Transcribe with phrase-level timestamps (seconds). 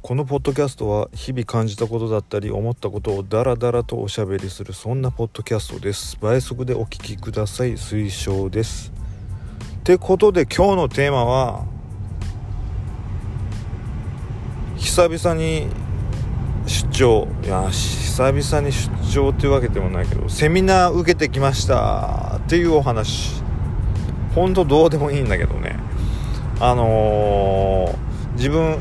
[0.00, 6.16] このポッドキャストは日々感じたことだったり思ったことをダラダラとおしゃべりするそんなポッドキャストです。
[6.20, 7.72] 倍速でお聞きください。
[7.72, 8.92] 推奨です。
[9.80, 11.66] ってことで今日のテーマは
[14.76, 15.66] 久々に
[16.64, 17.28] 出張。
[17.42, 22.36] いや久々に出張っていうわけでもないけどセミナー受けてきました。
[22.36, 23.42] っていうお話。
[24.32, 25.76] ほんとどうでもいいんだけどね。
[26.60, 28.78] あのー、自分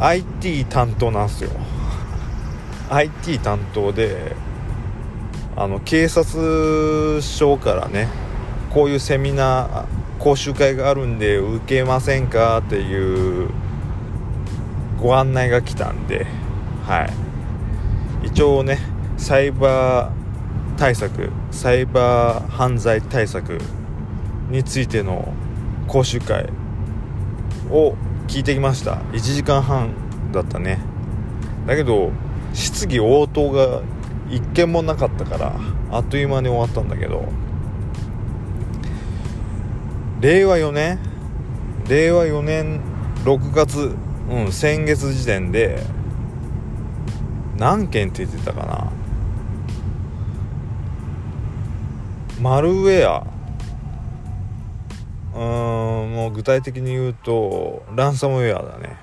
[0.00, 1.50] IT 担当なんですよ。
[2.90, 4.34] IT 担当で
[5.56, 8.08] あの警察署からね
[8.70, 9.84] こういうセミナー
[10.18, 12.58] 講習会があるんで受けませんか？
[12.58, 13.48] っていう
[15.00, 16.26] ご案内が来たんで
[16.86, 17.04] は
[18.22, 18.26] い。
[18.26, 18.78] 一応ね
[19.16, 23.58] サイバー対策サイバー犯罪対策
[24.50, 25.32] についての
[25.86, 26.48] 講習会
[27.70, 27.94] を
[28.32, 28.94] 聞いてきました。
[29.12, 29.92] 1時間半
[30.32, 30.78] だったね。
[31.66, 32.12] だけど
[32.54, 33.82] 質疑応答が
[34.30, 35.54] 一件もなかったから
[35.90, 37.28] あっという間に終わったんだけど。
[40.22, 40.98] 令和4年
[41.90, 42.80] 令和4年
[43.24, 43.94] 6月
[44.30, 45.82] うん先月時点で
[47.58, 48.90] 何件って言ってたかな。
[52.40, 53.26] マルウェア。
[55.34, 58.96] うーんもう具体的に言うとランサムウェアだね。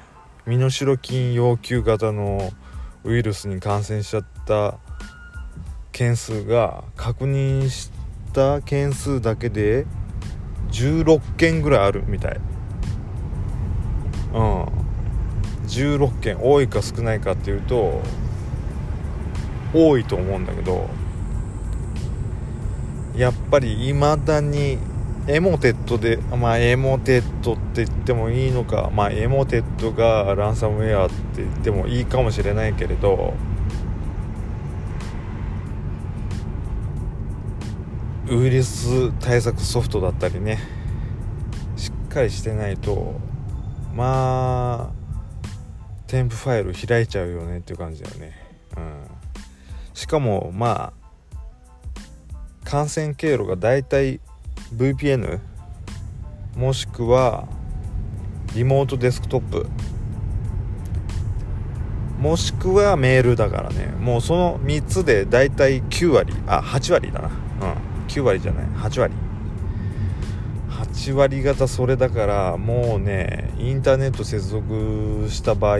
[0.46, 2.52] 身代金要求型の
[3.04, 4.80] ウイルスに感染しちゃった
[5.92, 7.92] 件数が確認し
[8.34, 9.86] た件数だけで
[10.72, 12.40] 16件ぐらいあるみたい。
[14.34, 14.66] うん。
[15.70, 18.02] 16件多いか少ないかっていうと
[19.74, 20.90] 多いと思うんだけど
[23.16, 24.80] やっぱりいまだに
[25.30, 33.36] エモテットでまあエモテットって言ってもいいのかまあエモテットがランサムウェアって言ってもいいかもしれないけれど
[38.28, 40.60] ウイルス対策ソフトだったりね
[41.76, 43.20] しっかりしてないと
[43.96, 45.00] まあ
[46.08, 48.34] 添付ファイル開いちゃうよねっていう感じだよね。
[48.76, 49.04] うん。
[49.94, 51.38] しかもまあ
[52.64, 54.20] 感染経路がだいたい
[54.74, 55.40] VPN
[56.56, 57.48] もしくは
[58.56, 59.68] リモートデスクトップ。
[62.20, 63.86] もしくはメールだからね。
[64.00, 66.34] もうその3つでだいたい9割。
[66.48, 67.28] あ8割だな。
[67.28, 68.08] うん。
[68.08, 68.66] 9割じゃない。
[68.66, 69.14] 8割。
[70.70, 75.80] 8割方それだからもうねインターネット接続した場合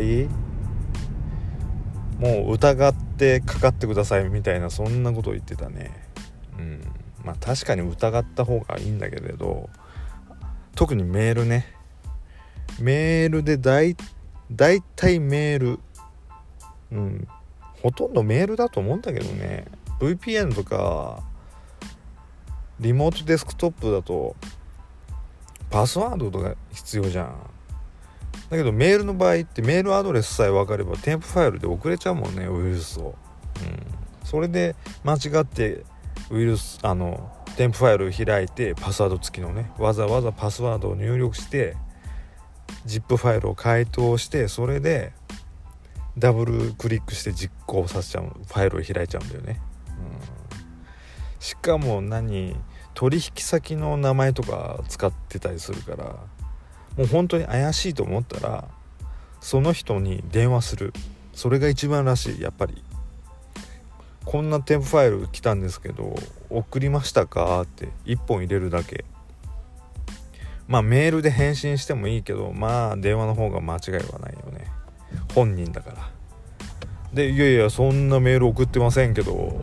[2.20, 5.92] もう疑ってかかってくださいみたいなそんなことを言ってたね。
[6.58, 6.82] うん。
[7.24, 9.70] まあ確かに疑った方がいいんだけれど
[10.76, 11.66] 特にメールね。
[12.80, 13.98] メールで大
[14.52, 15.80] 大体メール。
[16.92, 17.28] うん。
[17.82, 19.66] ほとんどメールだと思うんだけどね。
[20.00, 21.22] VPN とか
[22.80, 24.36] リモートデスクトップだと
[25.70, 27.36] パスワードとか必要じゃん。
[28.50, 33.16] だけどメールの場合ってメールアドレスさえ分かれば添付ファイルで送れちゃうもんねウイルスを、
[33.62, 35.84] うん、それで間違って
[36.32, 41.76] ウイルスあの添付ファイルを開いてパスワード付きのねわざわざパスワードを入力して
[42.86, 45.12] ZIP ファイルを解凍してそれで
[46.18, 52.56] ダブルクリックして実行させちゃうファイルを開いちゃうんだよね、うん、しかも何
[52.94, 56.06] 取引先の名前とか使ってたりするから
[56.98, 58.68] もう本当に怪しいと思ったら
[59.42, 60.94] その人に電話する。
[61.34, 62.84] それが一番らしいやっぱり。
[64.30, 66.16] こんな添付ファイル来たんですけど
[66.52, 69.04] 送りましたか?」って1本入れるだけ。
[70.68, 74.68] まあメールで返信してもいいけどまあ電話の方が間違いはないよね。
[75.34, 76.12] 本人だから。
[77.12, 79.62] でいやいやそんなメール送ってませんけど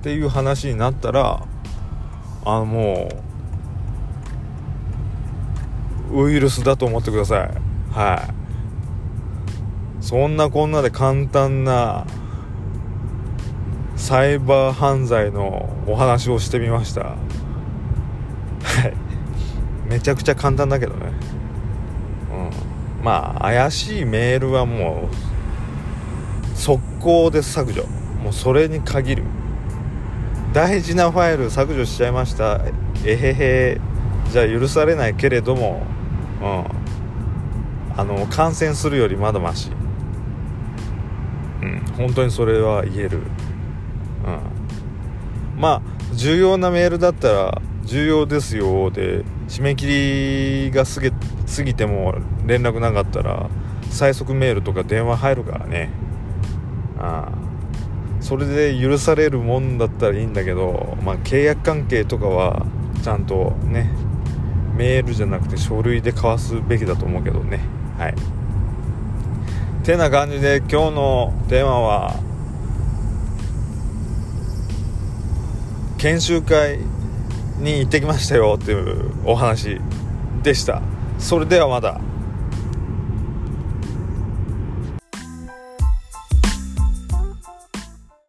[0.00, 1.46] っていう話になったら
[2.44, 3.08] あのも
[6.10, 7.50] うウイルスだと思ってください。
[7.90, 8.28] は
[10.00, 10.04] い。
[10.04, 12.06] そんなこんなで簡単な
[14.02, 17.02] サイバー犯罪のお話をしてみました。
[17.02, 17.16] は
[18.88, 19.88] い。
[19.88, 21.12] めちゃくちゃ簡単だけどね。
[22.98, 23.04] うん。
[23.04, 25.08] まあ怪しいメールはも
[26.52, 27.84] う速攻で削除。
[28.20, 29.22] もうそれに限る。
[30.52, 32.60] 大事なファイル削除しちゃいました。
[33.04, 33.80] えへへ。
[34.32, 35.86] じゃあ許されないけれども。
[36.42, 36.64] うん。
[37.96, 39.70] あの感染するよりまだまし
[41.62, 41.78] うん。
[41.96, 43.20] 本当にそれは言える。
[44.24, 45.60] うん。
[45.60, 45.82] まあ
[46.14, 52.14] 重要なメールだったら重要ですよで締め切りが過ぎ過ぎても
[52.46, 53.50] 連絡なかったら
[53.90, 55.90] 最速メールとか電話入るからね。
[56.98, 57.42] ああ。
[58.22, 62.64] それで許されるもんだったらいいんだけど、まあ、契約関係とかは
[63.02, 63.90] ちゃんとね
[64.76, 67.60] メールじゃなくて書類で交わすべきだと思うけどね。
[67.98, 68.14] はい。
[69.82, 72.14] てな感じで今日のテーマは
[76.02, 76.80] 研修会
[77.60, 79.78] に行ってきましたよっていうお話
[80.42, 80.82] でした。
[81.20, 82.00] それではまた。